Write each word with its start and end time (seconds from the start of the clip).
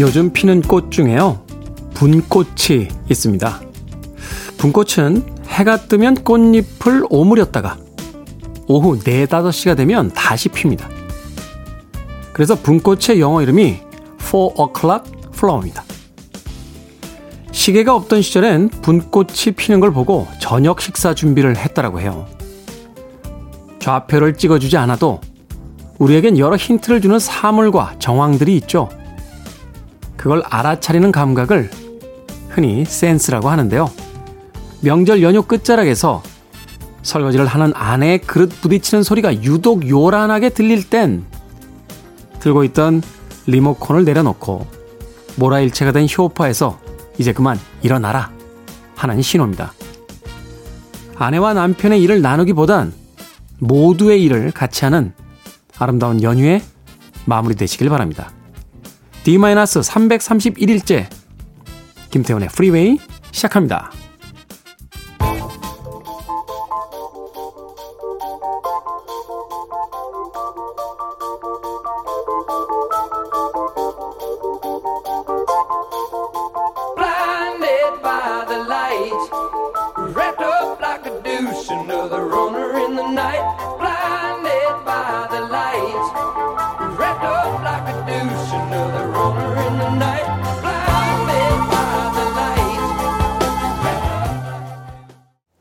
요즘 0.00 0.32
피는 0.32 0.62
꽃 0.62 0.90
중에요. 0.90 1.44
분꽃이 1.92 2.88
있습니다. 3.10 3.60
분꽃은 4.56 5.22
해가 5.46 5.76
뜨면 5.76 6.14
꽃잎을 6.24 7.04
오므렸다가 7.10 7.76
오후 8.66 8.96
4, 8.96 9.02
5시가 9.26 9.76
되면 9.76 10.10
다시 10.14 10.48
핍니다. 10.48 10.88
그래서 12.32 12.54
분꽃의 12.54 13.20
영어 13.20 13.42
이름이 13.42 13.80
4 14.18 14.38
o'clock 14.56 15.12
flower입니다. 15.34 15.84
시계가 17.52 17.94
없던 17.94 18.22
시절엔 18.22 18.70
분꽃이 18.80 19.52
피는 19.54 19.80
걸 19.80 19.92
보고 19.92 20.26
저녁 20.40 20.80
식사 20.80 21.12
준비를 21.12 21.58
했다라고 21.58 22.00
해요. 22.00 22.26
좌표를 23.80 24.38
찍어주지 24.38 24.78
않아도 24.78 25.20
우리에겐 25.98 26.38
여러 26.38 26.56
힌트를 26.56 27.02
주는 27.02 27.18
사물과 27.18 27.96
정황들이 27.98 28.56
있죠. 28.56 28.88
그걸 30.20 30.42
알아차리는 30.44 31.12
감각을 31.12 31.70
흔히 32.50 32.84
센스라고 32.84 33.48
하는데요. 33.48 33.90
명절 34.82 35.22
연휴 35.22 35.40
끝자락에서 35.40 36.22
설거지를 37.00 37.46
하는 37.46 37.72
아내의 37.74 38.18
그릇 38.18 38.50
부딪히는 38.60 39.02
소리가 39.02 39.42
유독 39.42 39.88
요란하게 39.88 40.50
들릴 40.50 40.90
땐 40.90 41.24
들고 42.38 42.64
있던 42.64 43.00
리모컨을 43.46 44.04
내려놓고 44.04 44.66
모라일체가 45.36 45.92
된 45.92 46.06
효파에서 46.06 46.78
이제 47.16 47.32
그만 47.32 47.58
일어나라 47.80 48.30
하는 48.96 49.22
신호입니다. 49.22 49.72
아내와 51.16 51.54
남편의 51.54 52.02
일을 52.02 52.20
나누기보단 52.20 52.92
모두의 53.58 54.22
일을 54.24 54.50
같이 54.50 54.84
하는 54.84 55.14
아름다운 55.78 56.22
연휴에 56.22 56.60
마무리되시길 57.24 57.88
바랍니다. 57.88 58.30
D-331일째 59.24 61.06
김태훈의 62.10 62.48
프리웨이 62.48 62.98
시작합니다. 63.32 63.90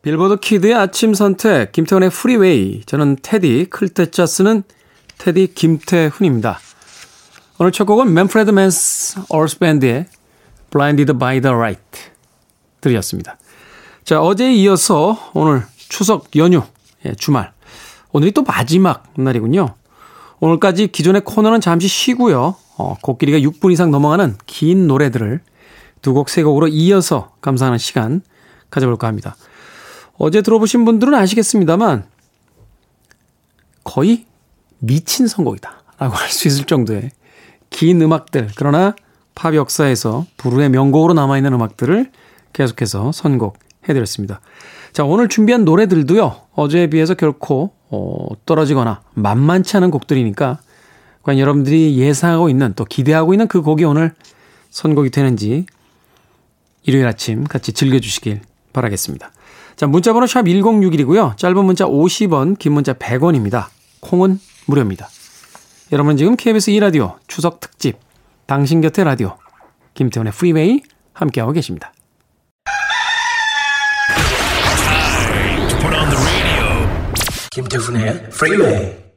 빌보드 0.02 0.38
kid의 0.38 0.76
아침 0.76 1.14
선택, 1.14 1.74
김태훈의 1.74 2.10
프리웨이. 2.10 2.84
저는 2.86 3.18
테디, 3.22 3.66
클 3.70 3.95
태 3.95 4.13
자 4.13 4.26
쓰는 4.26 4.64
테디 5.18 5.54
김태훈입니다. 5.54 6.60
오늘 7.58 7.74
첫 7.74 7.84
곡은 7.84 8.14
맨프레드 8.14 8.52
맨스 8.52 9.20
얼스 9.28 9.60
밴드의 9.60 10.06
Blinded 10.72 11.20
by 11.20 11.42
the 11.42 11.54
Light 11.54 11.82
들이었습니다. 12.80 13.38
자, 14.06 14.22
어제에 14.22 14.54
이어서 14.54 15.32
오늘 15.34 15.64
추석 15.90 16.34
연휴, 16.38 16.64
예, 17.06 17.14
주말. 17.16 17.52
오늘이 18.14 18.32
또 18.32 18.44
마지막 18.44 19.04
날이군요. 19.18 19.76
오늘까지 20.40 20.88
기존의 20.88 21.24
코너는 21.26 21.60
잠시 21.60 21.90
쉬고요. 21.90 22.56
어, 22.78 22.96
곡길이가 23.02 23.40
6분 23.40 23.74
이상 23.74 23.92
넘어가는 23.92 24.38
긴 24.46 24.88
노래들을 24.88 25.42
두 26.02 26.14
곡, 26.14 26.30
세 26.30 26.42
곡으로 26.42 26.70
이어서 26.70 27.34
감상하는 27.42 27.78
시간 27.78 28.22
가져볼까 28.70 29.06
합니다. 29.08 29.36
어제 30.20 30.42
들어보신 30.42 30.86
분들은 30.86 31.14
아시겠습니다만 31.16 32.04
거의 33.84 34.26
미친 34.80 35.28
선곡이다 35.28 35.82
라고 35.98 36.14
할 36.16 36.30
수 36.30 36.48
있을 36.48 36.66
정도의 36.66 37.12
긴 37.70 38.02
음악들 38.02 38.50
그러나 38.56 38.96
팝 39.34 39.56
역사에서 39.56 40.26
불후의 40.38 40.70
명곡으로 40.70 41.14
남아있는 41.14 41.54
음악들을 41.54 42.12
계속해서 42.54 43.12
선곡해드렸습니다. 43.14 44.42
자 44.92 45.06
오늘 45.06 45.30
준비한 45.30 45.66
노래들도요 45.66 46.36
어제에 46.54 46.88
비해서 46.88 47.14
결코 47.14 47.72
어, 47.90 48.28
떨어지거나 48.46 49.02
만만치 49.14 49.78
않은 49.78 49.90
곡들이니까 49.92 50.60
과연 51.24 51.40
여러분들이 51.40 51.98
예상하고 51.98 52.50
있는 52.50 52.74
또 52.76 52.86
기대하고 52.86 53.34
있는 53.34 53.48
그 53.48 53.62
곡이 53.62 53.86
오늘 53.86 54.14
선곡이 54.70 55.12
되는지 55.12 55.66
일요일 56.84 57.08
아침 57.08 57.46
같이 57.46 57.72
즐겨주시길 57.72 58.42
바라겠습니다. 58.74 59.32
자, 59.80 59.88
문자번호 59.88 60.28
샵 60.28 60.42
1061이고요. 60.42 61.38
짧은 61.38 61.64
문자 61.64 61.86
50원, 61.86 62.60
긴 62.60 62.74
문자 62.74 62.92
100원입니다. 62.92 63.68
콩은 64.02 64.38
무료입니다. 64.66 65.08
여러분 65.94 66.18
지금 66.18 66.36
KBS 66.36 66.72
2라디오 66.72 67.16
추석 67.28 67.62
특집 67.62 67.98
당신 68.46 68.82
곁에 68.82 69.06
라디오 69.06 69.38
김태훈의 69.94 70.34
프리웨이 70.34 70.82
함께하고 71.14 71.54
계십니다. 71.54 71.94
김태훈의 77.52 78.30
프리웨이 78.32 79.09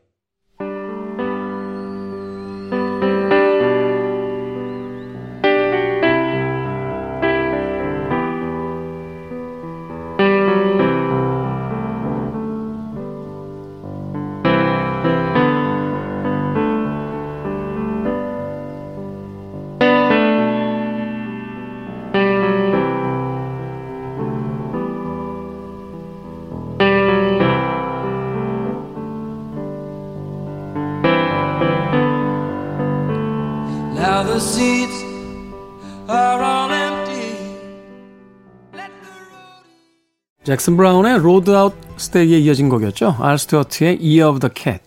잭슨 40.43 40.77
브라운의 40.77 41.19
Load 41.21 41.55
Out 41.55 41.73
Stay에 41.99 42.41
이어진 42.41 42.69
곡이었죠. 42.69 43.15
알 43.21 43.39
스튜어트의 43.39 43.99
Year 44.03 44.31
of 44.31 44.41
the 44.41 44.51
Cat 44.53 44.81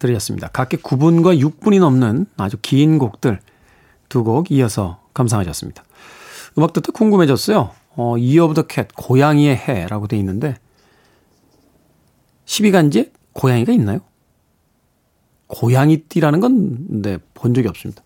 들이었습니다. 0.00 0.48
각각 0.48 0.82
9분과 0.82 1.38
6분이 1.40 1.78
넘는 1.78 2.26
아주 2.36 2.56
긴 2.60 2.98
곡들 2.98 3.38
두 4.08 4.24
곡 4.24 4.50
이어서 4.50 5.00
감상하셨습니다. 5.14 5.84
음악 6.58 6.72
듣다 6.72 6.90
궁금해졌어요. 6.92 7.70
어, 7.94 8.18
Year 8.18 8.42
of 8.42 8.54
the 8.54 8.66
Cat, 8.68 8.88
고양이의 8.96 9.56
해라고 9.56 10.08
돼 10.08 10.16
있는데 10.18 10.56
12간지에 12.46 13.12
고양이가 13.34 13.72
있나요? 13.72 14.00
고양이띠라는 15.46 16.40
건 16.40 17.02
네, 17.02 17.18
본 17.34 17.54
적이 17.54 17.68
없습니다. 17.68 18.02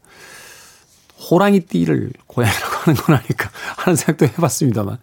호랑이 1.20 1.60
띠를 1.60 2.12
고양이라고 2.26 2.74
하는 2.80 3.00
건 3.00 3.16
아닐까 3.16 3.50
하는 3.76 3.96
생각도 3.96 4.26
해봤습니다만 4.26 4.98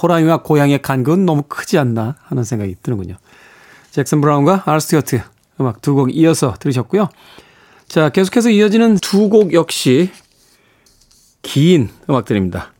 호랑이와 0.00 0.42
고양이의 0.42 0.82
간극은 0.82 1.26
너무 1.26 1.42
크지 1.48 1.78
않나 1.78 2.16
하는 2.22 2.44
생각이 2.44 2.76
드는군요. 2.82 3.16
잭슨 3.90 4.20
브라운과 4.20 4.62
알 4.66 4.74
스튜어트 4.74 5.20
음악 5.60 5.82
두 5.82 5.94
곡 5.94 6.14
이어서 6.14 6.54
들으셨고요. 6.60 7.08
자 7.88 8.10
계속해서 8.10 8.50
이어지는 8.50 8.98
두 8.98 9.28
곡 9.28 9.52
역시 9.52 10.10
긴 11.42 11.88
음악들입니다. 12.08 12.72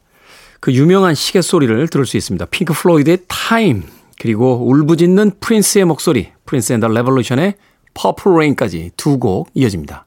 그 0.60 0.72
유명한 0.72 1.14
시계 1.14 1.40
소리를 1.40 1.88
들을 1.88 2.06
수 2.06 2.16
있습니다. 2.16 2.44
핑크 2.46 2.72
플로이드의 2.74 3.18
Time 3.28 3.84
그리고 4.20 4.66
울부짖는 4.68 5.32
프린스의 5.40 5.84
목소리 5.84 6.32
Prince 6.44 6.72
and 6.74 6.81
the 6.81 6.88
Revolution의 6.88 7.54
Purple 7.94 8.38
Rain까지 8.38 8.90
두 8.96 9.18
곡 9.18 9.50
이어집니다. 9.54 10.04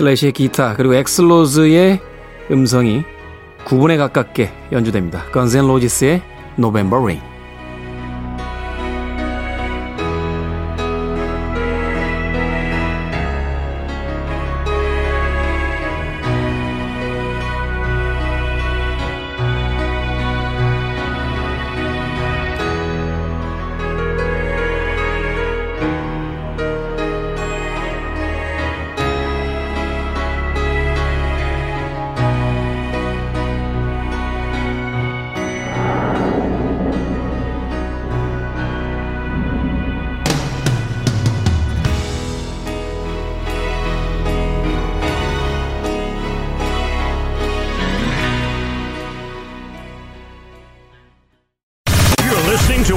슬래시의 0.00 0.32
기타 0.32 0.74
그리고 0.76 0.94
엑슬로즈의 0.94 2.00
음성이 2.50 3.04
9분에 3.66 3.98
가깝게 3.98 4.50
연주됩니다. 4.72 5.24
건센 5.30 5.66
로지스의 5.66 6.22
November 6.58 7.02
Rain. 7.02 7.29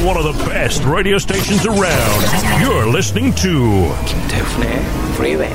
Best 0.04 0.84
radio 0.86 1.18
stations 1.18 1.66
around. 1.66 2.24
You're 2.60 2.92
listening 2.92 3.34
to 3.36 3.88
김태훈의 4.06 4.82
Freeway. 5.14 5.54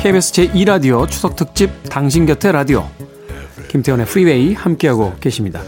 KBS 0.00 0.32
제2라디오 0.32 1.08
추석 1.08 1.36
특집 1.36 1.70
당신 1.88 2.26
곁에 2.26 2.50
라디오 2.50 2.88
김태훈의 3.68 4.06
Freeway 4.06 4.54
함께하고 4.54 5.14
계십니다. 5.20 5.60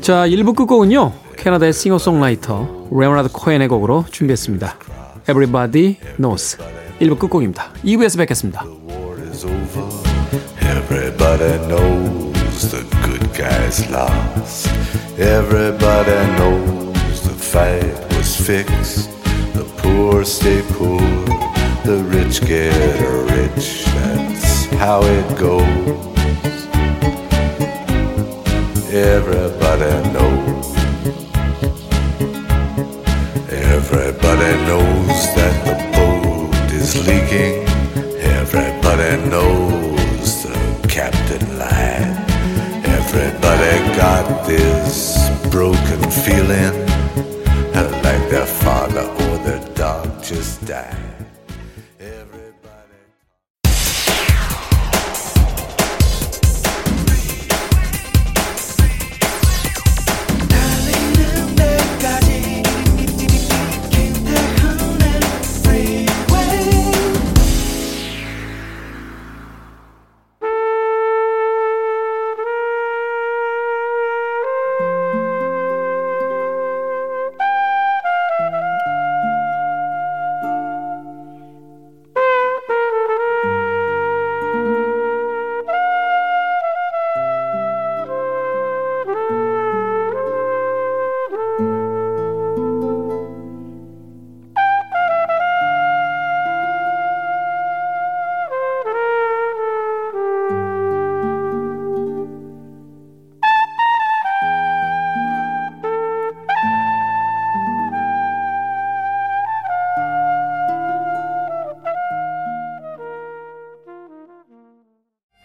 자, 0.00 0.26
1부 0.26 0.56
끝곡은요. 0.56 1.12
캐나다의 1.36 1.72
싱어송라이터 1.72 2.88
레오나드 2.90 3.28
코엔의 3.32 3.68
곡으로 3.68 4.04
준비했습니다. 4.10 4.78
Everybody 5.30 5.96
Knows 6.16 6.58
1부 7.00 7.20
끝곡입니다. 7.20 7.72
2부에서 7.84 8.18
뵙겠습니다. 8.18 8.64
Everybody 10.66 11.58
knows 11.68 12.70
the 12.70 12.82
good 13.04 13.34
guys 13.34 13.88
lost. 13.90 14.68
Everybody 15.18 16.18
knows 16.38 17.22
the 17.22 17.34
fight 17.34 18.16
was 18.16 18.34
fixed. 18.36 19.10
The 19.52 19.64
poor 19.76 20.24
stay 20.24 20.62
poor, 20.72 21.00
the 21.84 22.02
rich 22.08 22.40
get 22.46 22.74
rich. 23.30 23.84
That's 23.84 24.66
how 24.76 25.02
it 25.02 25.38
goes. 25.38 26.14
Everybody 28.92 29.92
knows. 30.12 30.66
Everybody 33.50 34.52
knows 34.68 35.34
that 35.36 35.54
the 35.66 35.76
boat 35.96 36.72
is 36.72 37.06
leaking. 37.06 37.63
This 44.46 45.28
broken 45.50 46.10
feeling 46.10 46.74
like 48.04 48.28
their 48.30 48.46
father 48.46 49.00
or 49.00 49.38
their 49.38 49.74
dog 49.74 50.22
just 50.22 50.64
died. 50.66 51.13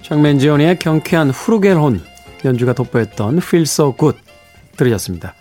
척 0.10 0.30
맨지온의 0.30 0.80
경쾌한 0.80 1.30
flugelhorn 1.30 2.02
연주가 2.44 2.74
돋보였던 2.74 3.38
Feels 3.38 3.62
So 3.62 3.96
Good 3.96 4.18
들으셨습니다. 4.76 5.36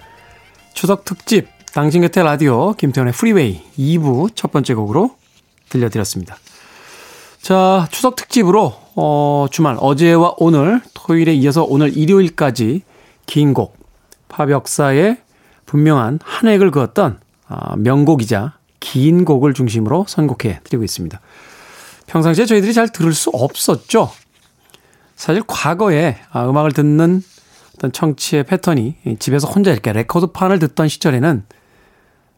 추석 0.75 1.07
특집 1.07 1.49
당신 1.73 2.03
곁에 2.03 2.23
라디오 2.23 2.75
김태훈의 2.75 3.14
Freeway 3.14 3.62
2부 3.79 4.33
첫 4.35 4.53
번째 4.53 4.75
곡으로 4.75 5.17
들려드렸습니다. 5.71 6.37
자, 7.41 7.89
추석 7.91 8.17
특집으로 8.17 8.75
어, 8.95 9.47
주말 9.51 9.79
어제와 9.81 10.35
오늘 10.37 10.83
토요일에 10.93 11.33
이어서 11.33 11.65
오늘 11.65 11.97
일요일까지 11.97 12.83
긴 13.25 13.55
곡, 13.55 13.79
팝 14.29 14.51
역사에 14.51 15.17
분명한 15.65 16.19
한 16.23 16.51
획을 16.51 16.73
그었던 16.73 17.21
아, 17.47 17.77
명곡이자 17.77 18.59
긴 18.81 19.25
곡을 19.25 19.55
중심으로 19.55 20.05
선곡해 20.07 20.61
드리고 20.63 20.85
있습니다. 20.85 21.19
평상시에 22.07 22.45
저희들이 22.45 22.75
잘 22.75 22.93
들을 22.93 23.15
수 23.15 23.31
없었죠. 23.31 24.11
사실 25.19 25.43
과거에 25.45 26.17
아, 26.31 26.49
음악을 26.49 26.71
듣는 26.71 27.23
어떤 27.75 27.91
청취의 27.91 28.45
패턴이 28.45 29.17
집에서 29.19 29.49
혼자 29.49 29.73
이렇게 29.73 29.93
레코드판을 29.93 30.61
듣던 30.61 30.87
시절에는 30.87 31.45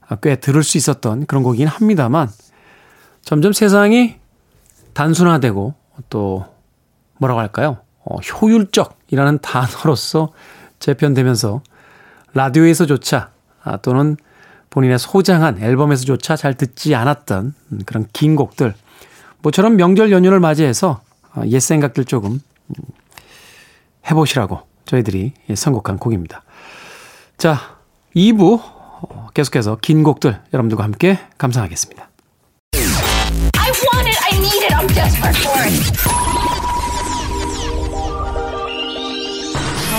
아, 0.08 0.16
꽤 0.22 0.36
들을 0.36 0.62
수 0.64 0.78
있었던 0.78 1.26
그런 1.26 1.42
곡이긴 1.42 1.66
합니다만 1.66 2.30
점점 3.20 3.52
세상이 3.52 4.16
단순화되고 4.94 5.74
또 6.08 6.46
뭐라고 7.18 7.40
할까요? 7.40 7.76
어, 8.02 8.16
효율적이라는 8.16 9.40
단어로서 9.40 10.32
재편되면서 10.78 11.60
라디오에서조차 12.32 13.30
아, 13.62 13.76
또는 13.76 14.16
본인의 14.70 14.98
소장한 14.98 15.62
앨범에서조차 15.62 16.34
잘 16.34 16.54
듣지 16.54 16.94
않았던 16.94 17.52
그런 17.84 18.06
긴 18.14 18.36
곡들 18.36 18.72
모처럼 19.42 19.76
명절 19.76 20.10
연휴를 20.12 20.40
맞이해서 20.40 21.02
옛 21.44 21.60
생각들 21.60 22.06
조금 22.06 22.40
해보시라고 24.10 24.60
저희들이 24.84 25.32
선곡한 25.54 25.98
곡입니다. 25.98 26.42
자, 27.36 27.78
2부 28.16 28.60
계속해서 29.34 29.76
긴 29.80 30.02
곡들 30.02 30.40
여러분들과 30.52 30.84
함께 30.84 31.18
감상하겠습니다. 31.38 32.10
I 32.74 33.70
want 33.94 34.08
it, 34.08 34.18
I 34.22 34.38
need 34.38 34.64
it, 34.64 34.74
I'm 34.74 34.86
desperate 34.88 35.38
for 35.38 35.62
it. 35.62 35.70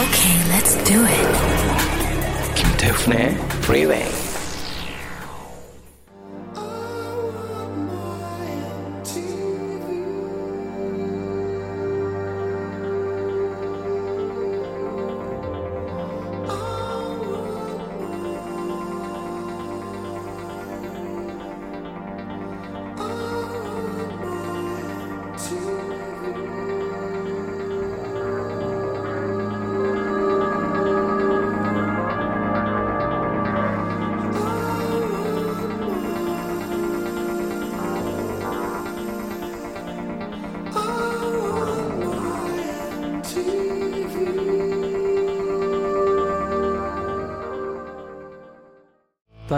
Okay, 0.02 0.36
let's 0.50 0.76
do 0.84 1.06
it. 1.06 1.28
김태훈의 2.56 3.36
Freeway. 3.64 4.31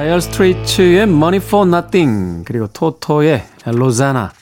다이어 0.04 0.20
스트레이츠의 0.20 1.04
Money 1.04 1.38
for 1.38 1.66
Nothing 1.66 2.44
그리고 2.44 2.68
토토의 2.68 3.42
Rosanna 3.64 4.34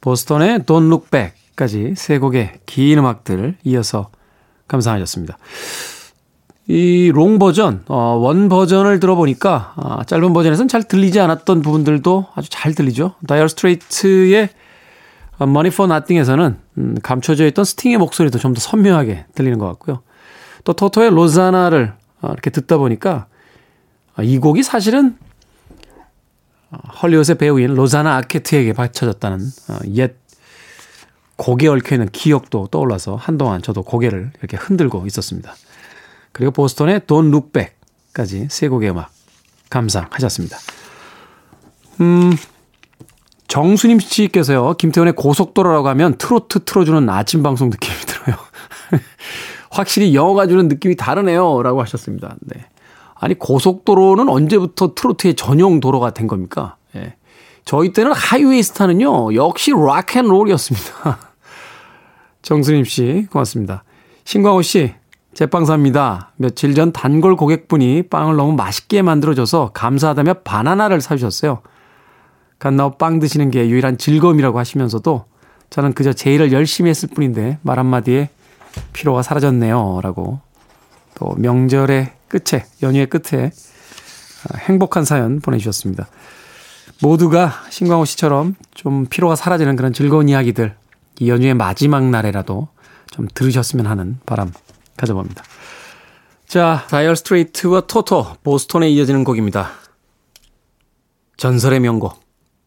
보스턴의 0.00 0.62
Don't 0.64 0.88
Look 0.88 1.08
Back까지 1.08 1.94
세 1.96 2.18
곡의 2.18 2.54
긴 2.66 2.98
음악들 2.98 3.54
이어서 3.62 4.10
감상하셨습니다. 4.66 5.38
이 6.66 7.12
long 7.14 7.38
버전, 7.38 7.84
어, 7.86 8.16
원 8.20 8.48
버전을 8.48 8.98
들어보니까 8.98 9.74
아, 9.76 10.02
짧은 10.04 10.32
버전에서는 10.32 10.66
잘 10.66 10.82
들리지 10.82 11.20
않았던 11.20 11.62
부분들도 11.62 12.26
아주 12.34 12.50
잘 12.50 12.74
들리죠. 12.74 13.14
다이어 13.28 13.48
스트레이트의 13.50 14.48
Money 15.40 15.68
for 15.72 15.88
Nothing에서는 15.88 16.56
음, 16.78 16.96
감춰져 17.04 17.46
있던 17.46 17.64
스팅의 17.64 17.98
목소리도 17.98 18.40
좀 18.40 18.52
더 18.52 18.60
선명하게 18.60 19.26
들리는 19.36 19.60
것 19.60 19.66
같고요. 19.68 20.00
또 20.64 20.72
토토의 20.72 21.10
로자나를 21.10 21.92
어, 22.20 22.30
이렇게 22.32 22.50
듣다 22.50 22.78
보니까 22.78 23.10
아, 23.10 23.37
이 24.22 24.38
곡이 24.38 24.62
사실은 24.62 25.16
어, 26.70 26.76
헐리우드의 27.02 27.38
배우인 27.38 27.74
로자나 27.74 28.16
아케트에게 28.16 28.72
바쳐졌다는 28.72 29.38
어, 29.68 29.78
옛 29.94 30.14
고개 31.36 31.68
얽혀있는 31.68 32.08
기억도 32.10 32.66
떠올라서 32.66 33.14
한동안 33.14 33.62
저도 33.62 33.82
고개를 33.82 34.32
이렇게 34.38 34.56
흔들고 34.56 35.06
있었습니다. 35.06 35.54
그리고 36.32 36.50
보스턴의 36.50 37.00
Don't 37.00 37.28
Look 37.28 37.52
Back까지 37.52 38.48
세 38.50 38.68
곡의 38.68 38.90
음악 38.90 39.10
감상하셨습니다. 39.70 40.58
음, 42.00 42.36
정수님 43.46 43.98
씨께서요, 43.98 44.74
김태훈의 44.74 45.14
고속도로라고 45.14 45.88
하면 45.88 46.16
트로트 46.18 46.64
틀어주는 46.64 47.08
아침 47.08 47.42
방송 47.42 47.70
느낌이 47.70 47.94
들어요. 48.06 48.36
확실히 49.70 50.14
영어가 50.14 50.46
주는 50.46 50.68
느낌이 50.68 50.96
다르네요. 50.96 51.62
라고 51.62 51.80
하셨습니다. 51.82 52.36
네. 52.40 52.66
아니 53.20 53.34
고속도로는 53.34 54.28
언제부터 54.28 54.94
트로트의 54.94 55.34
전용 55.34 55.80
도로가 55.80 56.10
된 56.10 56.26
겁니까? 56.26 56.76
예. 56.94 57.14
저희 57.64 57.92
때는 57.92 58.12
하이웨이 58.12 58.62
스타는요 58.62 59.34
역시 59.34 59.72
락앤롤이었습니다. 59.72 61.18
정수님 62.42 62.84
씨 62.84 63.26
고맙습니다. 63.30 63.84
신광호 64.24 64.62
씨 64.62 64.94
제빵사입니다. 65.34 66.32
며칠 66.36 66.74
전 66.74 66.92
단골 66.92 67.36
고객분이 67.36 68.04
빵을 68.08 68.36
너무 68.36 68.54
맛있게 68.54 69.02
만들어줘서 69.02 69.70
감사하다며 69.72 70.34
바나나를 70.44 71.00
사주셨어요. 71.00 71.60
갓나오 72.58 72.98
빵 72.98 73.20
드시는 73.20 73.50
게 73.50 73.68
유일한 73.68 73.98
즐거움이라고 73.98 74.58
하시면서도 74.58 75.24
저는 75.70 75.92
그저 75.92 76.12
제 76.12 76.34
일을 76.34 76.52
열심히 76.52 76.90
했을 76.90 77.08
뿐인데 77.08 77.58
말 77.62 77.78
한마디에 77.78 78.30
피로가 78.92 79.22
사라졌네요. 79.22 80.00
라고 80.02 80.40
또 81.18 81.34
명절의 81.36 82.12
끝에, 82.28 82.64
연휴의 82.82 83.06
끝에 83.06 83.50
아, 84.48 84.56
행복한 84.58 85.04
사연 85.04 85.40
보내주셨습니다. 85.40 86.08
모두가 87.02 87.64
신광호 87.70 88.04
씨처럼 88.04 88.54
좀 88.74 89.06
피로가 89.06 89.36
사라지는 89.36 89.76
그런 89.76 89.92
즐거운 89.92 90.28
이야기들 90.28 90.74
이 91.20 91.28
연휴의 91.28 91.54
마지막 91.54 92.04
날에라도 92.04 92.68
좀 93.10 93.28
들으셨으면 93.32 93.86
하는 93.86 94.18
바람 94.26 94.52
가져봅니다. 94.96 95.42
자, 96.46 96.86
다이얼 96.88 97.16
스트레이트와 97.16 97.82
토토, 97.82 98.36
보스톤에 98.42 98.88
이어지는 98.90 99.24
곡입니다. 99.24 99.70
전설의 101.36 101.80
명곡, 101.80 102.20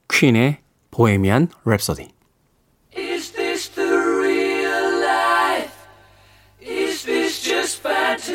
퀸의 0.10 0.60
보헤미안 0.92 1.48
랩소디. 1.66 2.21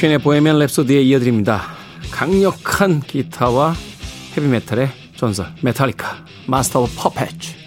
퀸의 0.00 0.16
보헤미안 0.20 0.56
랩소디에 0.56 1.04
이어드립니다. 1.04 1.60
강력한 2.10 3.00
기타와 3.00 3.74
헤비메탈의 4.34 4.88
전설 5.16 5.48
메탈리카 5.62 6.24
마스터 6.46 6.80
오브 6.80 6.92
퍼펫 6.96 7.59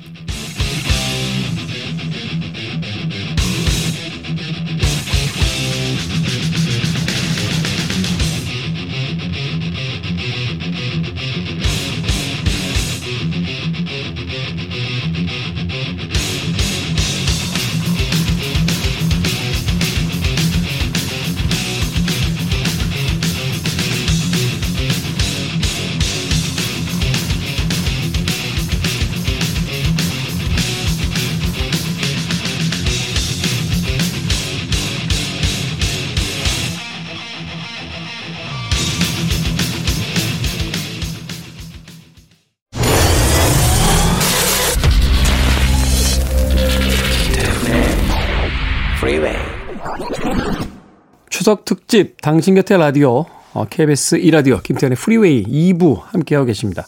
추석 51.53 51.65
특집 51.65 52.19
당신 52.21 52.55
곁에 52.55 52.77
라디오 52.77 53.25
어, 53.53 53.65
KBS 53.69 54.17
2라디오 54.17 54.63
김태훈의 54.63 54.95
Freeway 54.95 55.43
2부 55.43 56.01
함께하고 56.01 56.47
계십니다. 56.47 56.85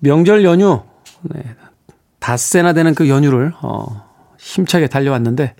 명절 0.00 0.44
연휴 0.44 0.82
네, 1.22 1.42
닷새나 2.18 2.74
되는 2.74 2.94
그 2.94 3.08
연휴를 3.08 3.54
어, 3.62 4.04
힘차게 4.38 4.88
달려왔는데 4.88 5.54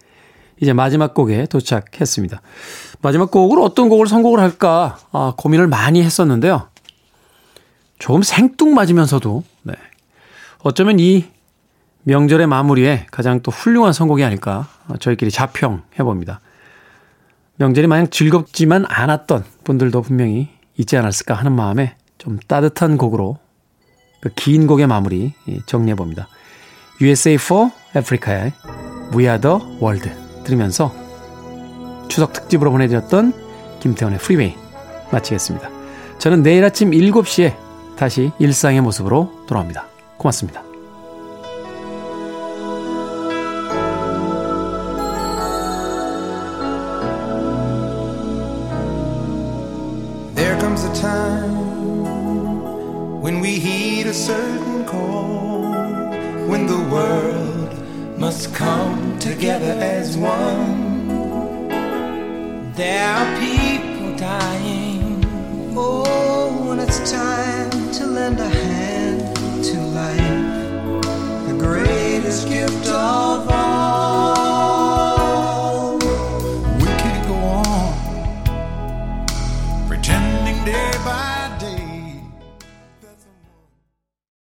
이제 0.61 0.75
마지막 0.75 1.15
곡에 1.15 1.47
도착했습니다. 1.47 2.43
마지막 3.01 3.31
곡으로 3.31 3.65
어떤 3.65 3.89
곡을 3.89 4.07
선곡을 4.07 4.39
할까 4.39 4.99
아, 5.13 5.33
고민을 5.37 5.67
많이 5.67 6.03
했었는데요. 6.03 6.69
조금 7.99 8.23
생뚱맞으면서도 8.23 9.45
네, 9.63 9.75
어쩌면 10.59 11.01
이 11.01 11.25
명절의 12.03 12.49
마무리에 12.49 13.07
가장 13.11 13.41
또 13.41 13.51
훌륭한 13.51 13.95
선곡이 13.95 14.23
아닐까 14.23 14.69
어, 14.89 14.97
저희끼리 14.99 15.31
자평해 15.31 15.99
봅니다. 15.99 16.41
명절이 17.57 17.87
마냥 17.87 18.09
즐겁지만 18.09 18.85
않았던 18.89 19.45
분들도 19.65 20.03
분명히 20.03 20.49
있지 20.77 20.97
않았을까 20.97 21.35
하는 21.35 21.53
마음에 21.53 21.97
좀 22.19 22.39
따뜻한 22.47 22.97
곡으로 22.99 23.39
그 24.21 24.31
긴 24.35 24.67
곡의 24.67 24.87
마무리 24.87 25.35
정리해 25.67 25.95
봅니다. 25.95 26.29
USA 27.01 27.35
for 27.35 27.71
Africa의 27.95 28.53
We 29.15 29.25
Are 29.27 29.41
the 29.41 29.57
World 29.83 30.11
들으면서 30.45 30.93
추석 32.09 32.33
특집으로 32.33 32.71
보내드렸던 32.71 33.79
김태훈의 33.81 34.19
Freeway 34.19 34.55
마치겠습니다. 35.13 35.69
저는 36.19 36.43
내일 36.43 36.65
아침 36.65 36.91
7시에 36.91 37.55
다시 37.97 38.33
일상의 38.39 38.81
모습으로 38.81 39.45
돌아옵니다. 39.47 39.87
고맙습니다. 40.17 40.74
need 53.79 54.07
a 54.07 54.15
certain 54.15 54.85
call 54.85 55.63
when 56.51 56.63
the 56.67 56.83
world 56.95 57.73
must 58.19 58.55
come 58.55 59.19
together 59.19 59.75
as 59.97 60.17
one. 60.17 61.09
There 62.81 63.09
are 63.19 63.29
people 63.47 64.09
dying. 64.17 65.25
Oh, 65.77 66.67
when 66.67 66.79
it's 66.87 67.01
time 67.11 67.73
to 67.99 68.03
lend 68.19 68.39
a 68.39 68.51
hand 68.65 69.21
to 69.69 69.77
life, 70.01 70.41
the 71.49 71.57
greatest 71.67 72.49
gift 72.49 72.87
of 72.89 73.49
all. 73.51 73.64